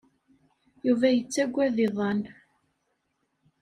[0.87, 2.21] Yuba yettagad iḍan.